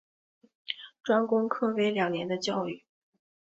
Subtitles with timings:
[1.03, 2.83] 专攻科为两年的教育。